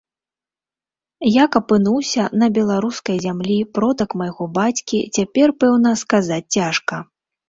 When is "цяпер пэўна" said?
5.19-5.91